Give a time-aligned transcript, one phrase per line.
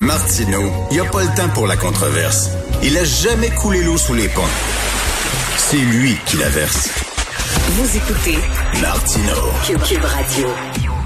[0.00, 0.58] Martino,
[0.90, 2.50] il n'y a pas le temps pour la controverse.
[2.82, 4.42] Il a jamais coulé l'eau sous les ponts.
[5.58, 6.90] C'est lui qui la verse.
[7.68, 8.36] Vous écoutez
[8.82, 9.32] Martino.
[9.64, 10.48] Cube, Radio.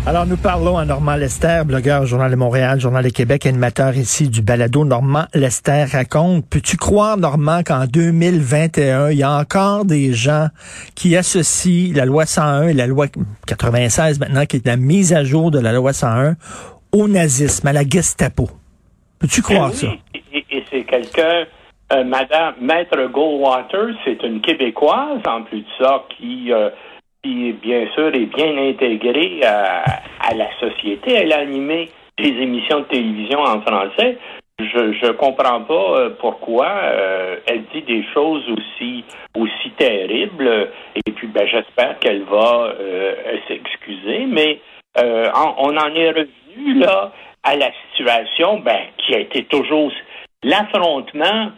[0.06, 4.28] Alors, nous parlons à Normand Lester, blogueur Journal de Montréal, Journal de Québec, animateur ici
[4.28, 6.46] du balado Normand Lester raconte.
[6.48, 10.48] Peux-tu croire, Normand, qu'en 2021, il y a encore des gens
[10.94, 13.08] qui associent la loi 101 et la loi
[13.46, 16.36] 96 maintenant, qui est la mise à jour de la loi 101,
[16.94, 18.46] au nazisme, à la Gestapo.
[19.18, 19.86] Peux-tu croire Eh ça?
[20.32, 21.44] Et, et c'est quelqu'un,
[21.92, 26.70] euh, Madame Maître Goldwater, c'est une Québécoise en plus de ça qui, euh,
[27.22, 29.82] qui bien sûr est bien intégrée à,
[30.20, 31.12] à la société.
[31.14, 34.18] Elle a animé des émissions de télévision en français.
[34.60, 39.04] Je je comprends pas euh, pourquoi euh, elle dit des choses aussi
[39.36, 40.70] aussi terribles.
[40.94, 43.14] Et puis ben j'espère qu'elle va euh,
[43.48, 44.26] s'excuser.
[44.28, 44.60] Mais
[44.98, 47.12] euh, on en est revenu là
[47.42, 49.92] à la situation ben, qui a été toujours
[50.42, 51.50] l'affrontement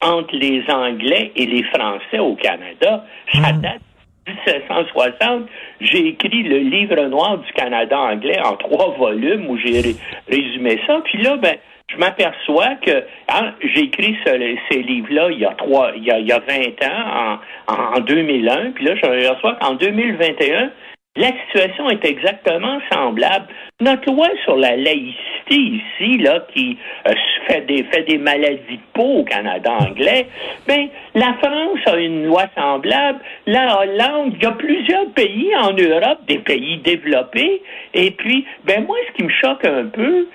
[0.00, 3.04] entre les Anglais et les Français au Canada.
[3.32, 3.80] Ça date
[4.26, 5.48] de 1760.
[5.80, 9.96] J'ai écrit le livre noir du Canada anglais en trois volumes où j'ai ré-
[10.28, 11.00] résumé ça.
[11.04, 11.56] Puis là, ben,
[11.90, 16.10] je m'aperçois que hein, j'ai écrit ce- ces livres-là il y a trois, il y
[16.10, 18.72] a, il y a 20 ans, en, en, en 2001.
[18.72, 20.70] Puis là, je m'aperçois qu'en 2021,
[21.18, 23.46] la situation est exactement semblable.
[23.80, 27.12] Notre loi sur la laïcité ici, là, qui euh,
[27.48, 30.26] fait des fait des maladies de peau au Canada anglais,
[30.68, 33.18] ben la France a une loi semblable.
[33.46, 37.62] La Hollande, il y a plusieurs pays en Europe, des pays développés.
[37.94, 40.28] Et puis, ben moi, ce qui me choque un peu,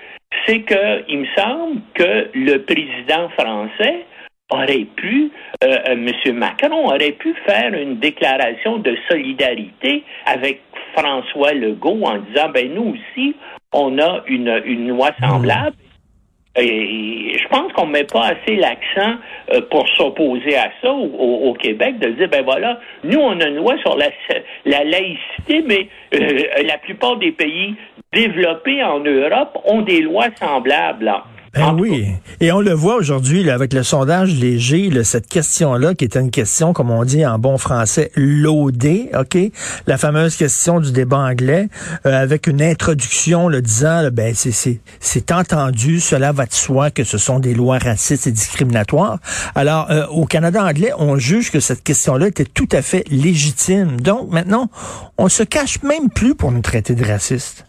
[0.46, 4.04] c'est que il me semble que le président français
[4.50, 5.30] aurait pu,
[5.62, 5.92] euh, euh,
[6.26, 6.36] M.
[6.36, 10.60] Macron aurait pu faire une déclaration de solidarité avec
[10.96, 13.34] François Legault en disant, ben nous aussi,
[13.72, 15.76] on a une, loi semblable.
[16.56, 19.18] Et je pense qu'on met pas assez l'accent
[19.52, 23.56] euh, pour s'opposer à ça au, Québec, de dire, ben voilà, nous, on a une
[23.56, 24.06] loi sur la,
[24.64, 27.74] la laïcité, mais euh, la plupart des pays
[28.12, 31.12] développés en Europe ont des lois semblables.
[31.54, 32.08] Ben oui.
[32.40, 36.30] Et on le voit aujourd'hui avec le sondage léger, là, cette question-là, qui est une
[36.30, 39.38] question, comme on dit en bon français, loadée, OK?
[39.86, 41.68] La fameuse question du débat anglais,
[42.06, 46.52] euh, avec une introduction le disant, là, ben c'est, c'est, c'est entendu, cela va de
[46.52, 49.18] soi que ce sont des lois racistes et discriminatoires.
[49.54, 54.00] Alors, euh, au Canada anglais, on juge que cette question-là était tout à fait légitime.
[54.00, 54.68] Donc, maintenant,
[55.18, 57.64] on se cache même plus pour nous traiter de racistes.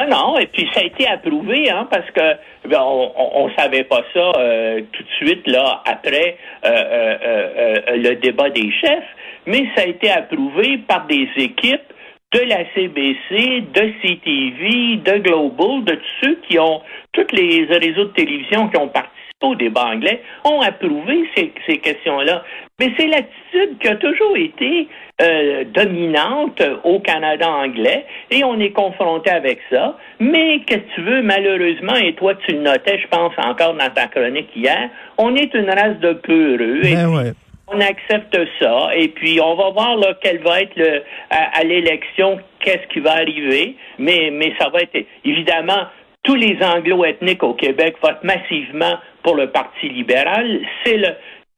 [0.00, 3.82] Ah non, et puis ça a été approuvé, hein, parce que ben, on, on, savait
[3.82, 8.70] pas ça euh, tout de suite là après euh, euh, euh, euh, le débat des
[8.70, 9.08] chefs,
[9.46, 11.92] mais ça a été approuvé par des équipes
[12.32, 16.80] de la CBC, de CTV, de Global, de tous ceux qui ont
[17.12, 21.78] tous les réseaux de télévision qui ont participé au débat anglais ont approuvé ces, ces
[21.78, 22.42] questions-là.
[22.80, 24.88] Mais c'est l'attitude qui a toujours été
[25.22, 29.96] euh, dominante au Canada anglais et on est confronté avec ça.
[30.18, 33.90] Mais qu'est-ce que tu veux, malheureusement, et toi tu le notais, je pense encore dans
[33.90, 36.84] ta chronique hier, on est une race de peureux.
[36.84, 37.32] Et Ben ouais.
[37.68, 41.64] on accepte ça et puis on va voir là quel va être le à, à
[41.64, 45.84] l'élection qu'est-ce qui va arriver mais mais ça va être évidemment
[46.22, 51.08] tous les anglo-ethniques au Québec votent massivement pour le Parti libéral c'est le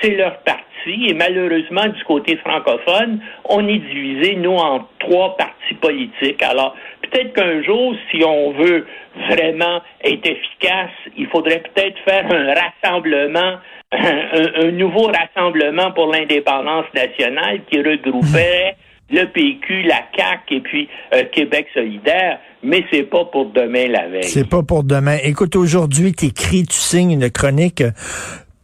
[0.00, 1.06] c'est leur parti.
[1.08, 6.42] Et malheureusement du côté francophone on est divisé nous en trois partis politiques.
[6.42, 8.88] Alors peut-être qu'un jour si on veut
[9.28, 13.58] vraiment être efficace il faudrait peut-être faire un rassemblement
[13.92, 18.74] un, nouveau rassemblement pour l'indépendance nationale qui regrouperait
[19.10, 24.08] le PQ, la CAQ et puis euh, Québec solidaire, mais c'est pas pour demain la
[24.08, 24.24] veille.
[24.24, 25.18] C'est pas pour demain.
[25.22, 27.90] Écoute, aujourd'hui, t'écris, tu signes une chronique euh,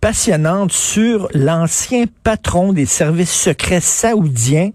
[0.00, 4.70] passionnante sur l'ancien patron des services secrets saoudiens.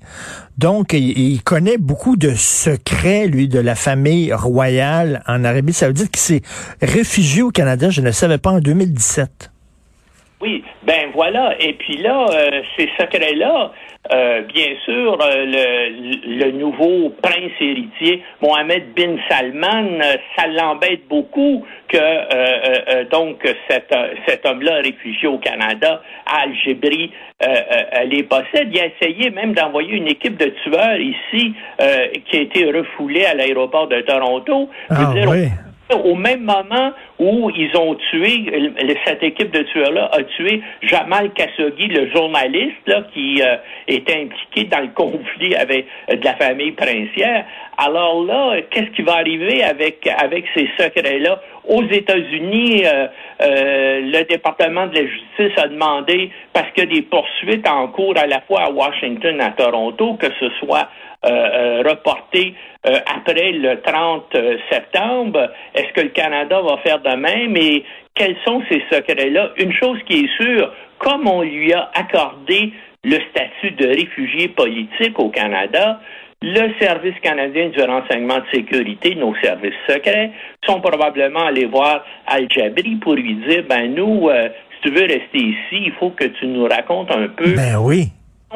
[0.58, 6.12] Donc, il, il connaît beaucoup de secrets, lui, de la famille royale en Arabie saoudite,
[6.12, 6.42] qui s'est
[6.82, 9.52] réfugié au Canada, je ne savais pas, en 2017.
[10.42, 11.56] Oui, ben voilà.
[11.60, 13.72] Et puis là, euh, ces secrets-là,
[14.12, 21.08] euh, bien sûr, euh, le, le nouveau prince héritier, Mohamed bin Salman, euh, ça l'embête
[21.08, 23.94] beaucoup que euh, euh, donc cet,
[24.28, 27.12] cet homme-là réfugié au Canada, Al-Jibri,
[27.44, 28.70] euh, euh, les possède.
[28.74, 33.26] Il a essayé même d'envoyer une équipe de tueurs ici euh, qui a été refoulée
[33.26, 34.70] à l'aéroport de Toronto.
[34.90, 35.48] Je veux Ah dire, oui.
[35.98, 38.52] Au même moment où ils ont tué,
[39.06, 43.58] cette équipe de tueurs-là a tué Jamal Khashoggi, le journaliste là, qui euh,
[43.88, 47.46] était impliqué dans le conflit avec euh, de la famille princière.
[47.78, 51.42] Alors là, qu'est-ce qui va arriver avec avec ces secrets-là?
[51.68, 53.08] Aux États-Unis euh,
[53.40, 58.18] Le département de la justice a demandé parce qu'il y a des poursuites en cours
[58.18, 60.90] à la fois à Washington, à Toronto, que ce soit
[61.24, 62.56] euh, reporté
[62.88, 65.52] euh, après le 30 euh, septembre.
[65.76, 67.84] Est-ce que le Canada va faire de même et
[68.16, 69.52] quels sont ces secrets-là?
[69.58, 72.74] Une chose qui est sûre, comme on lui a accordé
[73.04, 76.00] le statut de réfugié politique au Canada,
[76.42, 80.32] le Service canadien du renseignement de sécurité, nos services secrets,
[80.66, 85.84] sont probablement allés voir Al-Jabri pour lui dire, ben nous, si tu veux rester ici,
[85.86, 88.08] il faut que tu nous racontes un peu ben oui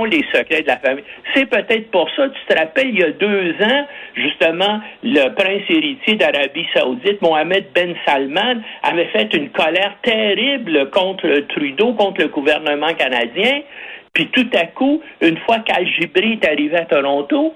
[0.03, 1.05] les secrets de la famille.
[1.33, 5.63] C'est peut-être pour ça, tu te rappelles, il y a deux ans, justement, le prince
[5.69, 12.27] héritier d'Arabie saoudite, Mohamed Ben Salman, avait fait une colère terrible contre Trudeau, contre le
[12.27, 13.61] gouvernement canadien.
[14.13, 17.53] Puis tout à coup, une fois qu'Al-Jibri est arrivé à Toronto,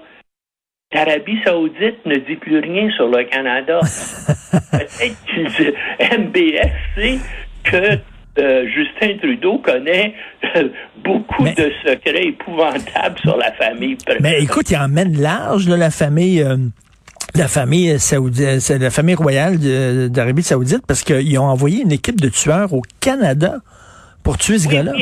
[0.92, 3.80] l'Arabie saoudite ne dit plus rien sur le Canada.
[4.72, 7.20] peut-être MBS
[7.64, 7.98] que
[8.38, 10.14] euh, Justin Trudeau connaît
[10.56, 10.68] euh,
[10.98, 13.98] beaucoup de secrets épouvantables sur la famille.
[14.20, 16.42] Mais écoute, il emmène large la famille.
[16.42, 16.56] Euh,
[17.36, 19.56] la famille saoudienne, la famille royale
[20.08, 23.58] d'Arabie Saoudite parce qu'ils ont envoyé une équipe de tueurs au Canada
[24.24, 24.92] pour tuer ce gars-là.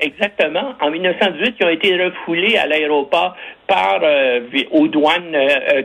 [0.00, 0.72] exactement.
[0.80, 3.36] En 1918, ils ont été refoulés à l'aéroport
[3.66, 4.00] par
[4.70, 5.36] aux douanes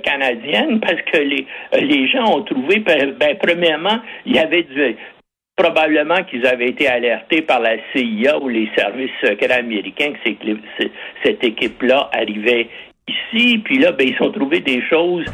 [0.01, 1.45] canadiennes parce que les
[1.81, 4.95] les gens ont trouvé ben, ben premièrement il y avait du
[5.55, 10.29] Probablement qu'ils avaient été alertés par la CIA ou les services secrets américains que
[11.23, 12.69] cette équipe-là arrivait
[13.07, 15.25] ici, puis là, ben, ils ont trouvé des choses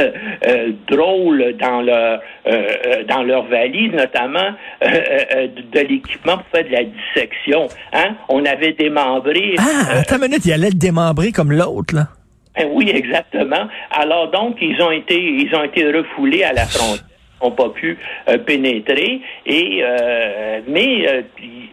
[0.00, 0.10] euh,
[0.46, 4.50] euh, drôles dans leur euh, dans leur valise, notamment
[4.82, 7.68] de l'équipement pour faire de la dissection.
[7.92, 8.16] Hein?
[8.28, 9.54] On avait démembré.
[9.58, 12.08] Ah, attends une minute, il allait le démembrer comme l'autre, là.
[12.56, 13.68] Ben oui, exactement.
[13.90, 17.04] Alors donc, ils ont été ils ont été refoulés à la frontière
[17.42, 17.98] n'ont pas pu
[18.28, 19.20] euh, pénétrer.
[19.46, 21.22] Et euh, mais euh,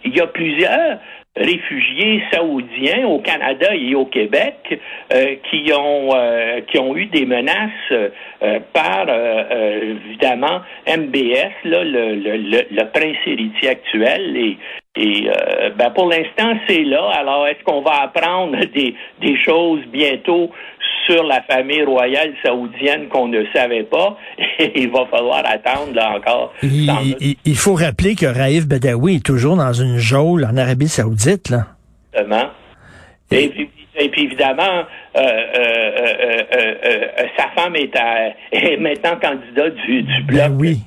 [0.03, 0.99] il y a plusieurs
[1.35, 4.79] réfugiés saoudiens au Canada et au Québec
[5.49, 6.09] qui ont
[6.65, 7.91] qui ont eu des menaces
[8.71, 12.37] par évidemment MBS, là, le, le,
[12.71, 14.57] le, prince héritier actuel et
[14.95, 15.29] et
[15.77, 17.09] ben pour l'instant c'est là.
[17.13, 20.51] Alors est-ce qu'on va apprendre des, des choses bientôt?
[21.05, 24.17] Sur la famille royale saoudienne qu'on ne savait pas.
[24.75, 26.53] il va falloir attendre là encore.
[26.63, 31.49] Il, faut rappeler que Raif Badawi est toujours dans une geôle en Arabie saoudite.
[31.49, 31.67] Là.
[32.13, 32.49] Exactement.
[33.31, 34.83] Et, puis, évidemment,
[35.15, 37.07] euh, euh, euh,
[37.37, 37.93] sa femme est,
[38.51, 40.37] est maintenant candidat du, du bloc.
[40.37, 40.79] Ben oui.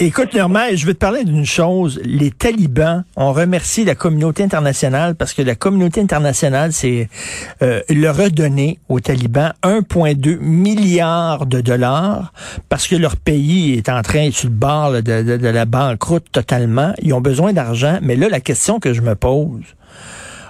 [0.00, 2.00] Écoute, Normal, je veux te parler d'une chose.
[2.04, 7.08] Les talibans ont remercié la communauté internationale parce que la communauté internationale, c'est
[7.62, 12.32] euh, leur a donné aux talibans 1,2 milliard de dollars
[12.68, 15.00] parce que leur pays est en train, sur le bord de,
[15.36, 16.92] de la banqueroute totalement.
[17.02, 17.98] Ils ont besoin d'argent.
[18.00, 19.64] Mais là, la question que je me pose,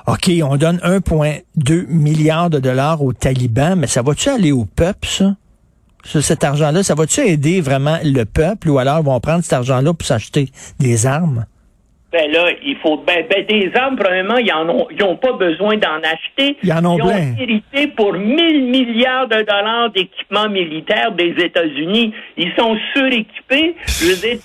[0.06, 5.08] OK, on donne 1,2 milliard de dollars aux talibans, mais ça va-tu aller au peuple,
[5.08, 5.36] ça?
[6.04, 9.92] Cet argent-là, ça va-tu aider vraiment le peuple ou alors ils vont prendre cet argent-là
[9.94, 10.48] pour s'acheter
[10.78, 11.44] des armes?
[12.10, 15.34] Ben là, il faut ben, ben des armes, premièrement, ils en ont ils ont pas
[15.34, 16.56] besoin d'en acheter.
[16.62, 22.14] Ils en ont ils ont hérité pour 1000 milliards de dollars d'équipements militaires des États-Unis.
[22.38, 23.76] Ils sont suréquipés.
[23.86, 24.38] Je veux dire,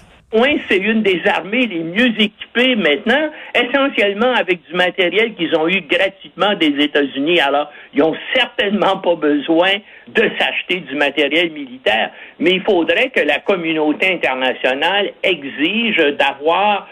[0.67, 5.81] c'est une des armées les mieux équipées maintenant, essentiellement avec du matériel qu'ils ont eu
[5.81, 7.39] gratuitement des États-Unis.
[7.39, 9.73] Alors, ils n'ont certainement pas besoin
[10.07, 16.87] de s'acheter du matériel militaire, mais il faudrait que la communauté internationale exige d'avoir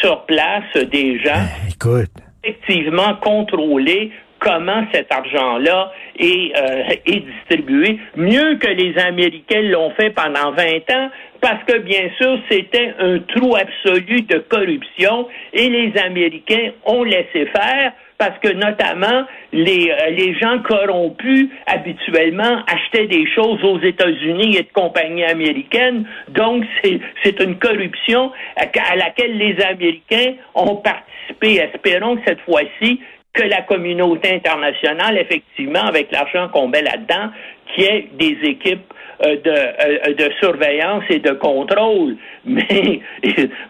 [0.00, 1.44] sur place des gens
[1.84, 2.06] ben,
[2.44, 10.52] effectivement contrôlés comment cet argent-là est, euh, distribué, mieux que les Américains l'ont fait pendant
[10.52, 11.10] 20 ans,
[11.40, 17.46] parce que bien sûr, c'était un trou absolu de corruption et les Américains ont laissé
[17.46, 24.58] faire parce que notamment les, euh, les gens corrompus habituellement achetaient des choses aux États-Unis
[24.58, 26.04] et de compagnies américaines.
[26.28, 31.62] Donc c'est une corruption à laquelle les Américains ont participé.
[31.72, 33.00] Espérons que cette fois-ci,
[33.32, 37.30] que la communauté internationale, effectivement, avec l'argent qu'on met là-dedans,
[37.74, 38.92] qui est des équipes
[39.22, 42.16] de, euh, de surveillance et de contrôle.
[42.46, 43.00] Mais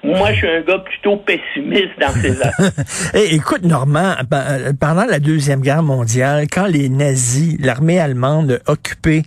[0.04, 2.70] moi, je suis un gars plutôt pessimiste dans ces affaires.
[3.14, 4.14] hey, écoute, Normand,
[4.78, 9.22] pendant la Deuxième Guerre mondiale, quand les nazis, l'armée allemande occupée,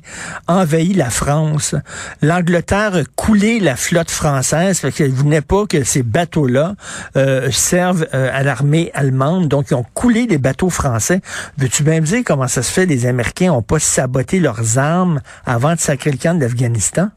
[0.47, 1.75] envahit la France,
[2.21, 6.75] l'Angleterre a coulé la flotte française parce qu'elle voulait pas que ces bateaux-là
[7.17, 9.49] euh, servent à l'armée allemande.
[9.49, 11.19] Donc, ils ont coulé les bateaux français.
[11.57, 12.85] Veux-tu bien me dire comment ça se fait?
[12.85, 17.09] Les Américains ont pas saboté leurs armes avant de sacrer d'Afghanistan?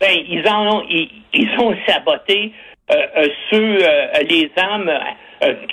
[0.00, 2.52] Ben, ils en ont, ils, ont saboté
[2.90, 4.90] euh, euh, ceux, euh, les armes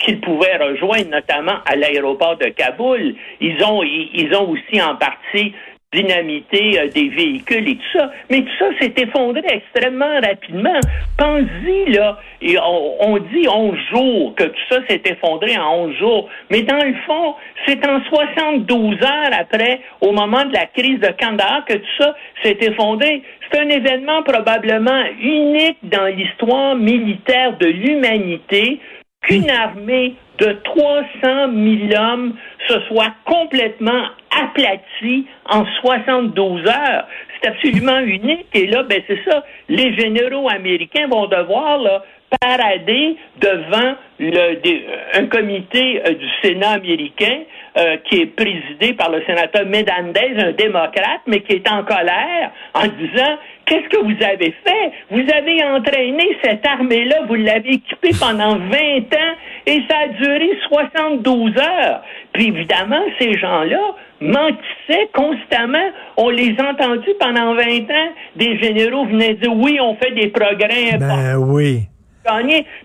[0.04, 3.16] qu'ils pouvaient rejoindre, notamment à l'aéroport de Kaboul.
[3.40, 5.54] Ils ont, ils ont aussi en partie
[5.94, 8.12] dynamiter euh, des véhicules et tout ça.
[8.30, 10.80] Mais tout ça s'est effondré extrêmement rapidement.
[11.18, 16.30] Pensez-y, là, et on, dit 11 jours, que tout ça s'est effondré en 11 jours.
[16.50, 21.10] Mais dans le fond, c'est en 72 heures après, au moment de la crise de
[21.20, 23.24] Kandahar, que tout ça s'est effondré.
[23.52, 28.80] C'est un événement probablement unique dans l'histoire militaire de l'humanité
[29.24, 32.34] qu'une armée de 300 000 hommes
[32.68, 34.06] se soit complètement
[34.44, 37.08] aplatie en 72 heures.
[37.42, 38.48] C'est absolument unique.
[38.54, 39.44] Et là, ben, c'est ça.
[39.70, 42.04] Les généraux américains vont devoir, là,
[42.40, 47.40] parader devant le, un comité euh, du Sénat américain
[47.78, 52.52] euh, qui est présidé par le sénateur Medandez, un démocrate, mais qui est en colère
[52.74, 54.92] en disant Qu'est-ce que vous avez fait?
[55.12, 60.50] Vous avez entraîné cette armée-là, vous l'avez équipée pendant 20 ans et ça a duré
[60.70, 62.02] 72 heures.
[62.34, 65.90] Puis évidemment, ces gens-là mentissaient constamment.
[66.18, 68.12] On les a entendus pendant 20 ans.
[68.36, 71.22] Des généraux venaient dire oui, on fait des progrès ben importants.
[71.22, 71.88] Ben oui.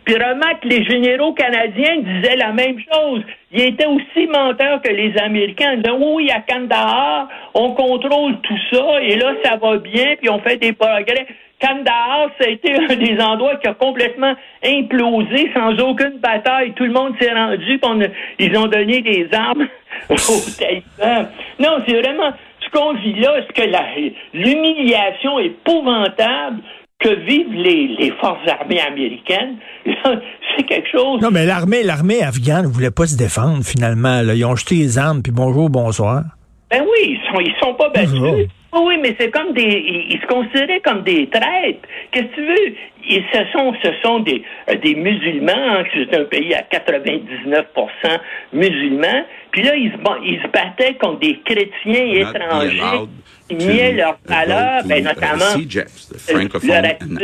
[0.04, 3.22] Puis remarque, les généraux canadiens disaient la même chose.
[3.52, 5.74] Ils étaient aussi menteurs que les Américains.
[5.74, 10.30] Ils disaient, oui, à Kandahar, on contrôle tout ça, et là, ça va bien, puis
[10.30, 11.26] on fait des progrès.
[11.60, 14.34] Kandahar, ça a été un des endroits qui a complètement
[14.64, 16.72] implosé sans aucune bataille.
[16.74, 19.66] Tout le monde s'est rendu, puis ils ont donné des armes
[20.10, 20.14] aux
[20.58, 21.28] talibans.
[21.58, 26.62] Non, c'est vraiment ce qu'on vit là, est-ce que l'humiliation épouvantable
[26.98, 29.56] que vivent les, forces armées américaines,
[30.56, 31.20] c'est quelque chose.
[31.20, 34.22] Non, mais l'armée, l'armée afghane ne voulait pas se défendre finalement.
[34.22, 36.22] Ils ont jeté les armes, puis bonjour, bonsoir.
[36.70, 38.48] Ben oui, ils sont, ils sont pas battus.
[38.74, 39.62] Oui, mais c'est comme des,
[40.10, 41.88] ils, se considéraient comme des traîtres.
[42.10, 42.74] Qu'est-ce que tu veux?
[43.08, 47.64] Ils, ce sont, ce sont des, euh, des musulmans, hein, c'est un pays à 99%
[48.52, 49.24] musulmans.
[49.52, 53.06] Puis là, ils se, ils se battaient contre des chrétiens étrangers
[53.50, 55.44] niaient leurs valeurs, ben, notamment
[56.64, 57.22] leur attitude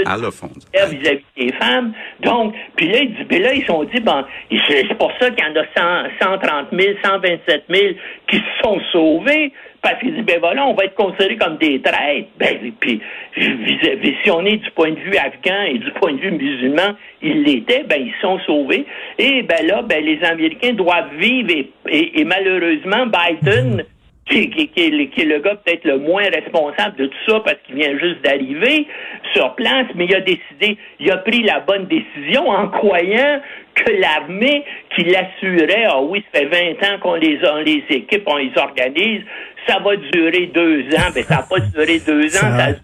[0.87, 1.93] vis-à-vis des femmes.
[2.21, 4.25] Donc, puis là, ils, ben là, ils sont dit, bon,
[4.69, 7.83] c'est pour ça qu'il y en a 130 000, 127 000
[8.29, 9.53] qui se sont sauvés.
[9.83, 12.29] Parce qu'ils disent, ben voilà, on va être considérés comme des traîtres.
[12.39, 13.01] Ben, puis,
[13.37, 17.43] si on est du point de vue afghan et du point de vue musulman, ils
[17.43, 18.87] l'étaient, ben, ils sont sauvés.
[19.19, 23.85] Et ben là, ben, les Américains doivent vivre et, et malheureusement, Biden
[24.27, 27.75] qui, qui, qui, est, le gars peut-être le moins responsable de tout ça parce qu'il
[27.75, 28.87] vient juste d'arriver
[29.35, 33.41] sur place, mais il a décidé, il a pris la bonne décision en croyant
[33.75, 34.65] que l'armée
[34.95, 38.53] qui l'assurait, ah oui, ça fait 20 ans qu'on les, on les équipe, on les
[38.57, 39.23] organise,
[39.67, 42.75] ça va durer deux ans, mais ça n'a pas duré deux ans, ça a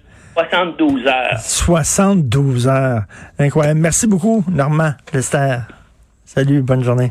[0.45, 1.39] 72 heures.
[1.39, 3.03] 72 heures.
[3.39, 3.81] Incroyable.
[3.81, 5.59] Merci beaucoup, Normand Lester.
[6.25, 7.11] Salut, bonne journée.